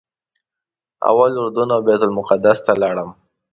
[1.09, 3.09] اول اردن او بیت المقدس ته لاړم.